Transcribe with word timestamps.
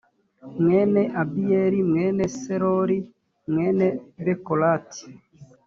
mwene 0.61 1.01
abiyeli 1.21 1.79
mwene 1.89 2.23
serori 2.41 2.97
mwene 3.49 3.87
bekorati 4.25 5.05